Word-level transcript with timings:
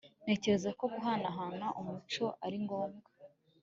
Ntekereza 0.23 0.69
ko 0.79 0.85
guhanahana 0.93 1.67
umuco 1.79 2.25
ari 2.45 2.57
ngombwa 2.63 3.09